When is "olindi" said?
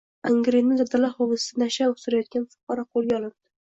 3.21-3.37